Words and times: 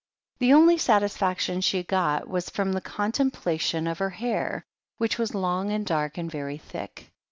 The 0.39 0.51
only 0.51 0.79
satisfaction 0.79 1.61
she 1.61 1.83
got 1.83 2.27
was 2.27 2.49
from 2.49 2.71
the 2.73 2.81
contempla 2.81 3.59
tion 3.59 3.85
of 3.85 3.99
her 3.99 4.09
hair, 4.09 4.63
which 4.97 5.19
was 5.19 5.35
long 5.35 5.69
and 5.69 5.85
dark 5.85 6.17
and 6.17 6.27
very 6.27 6.57
thick. 6.57 7.11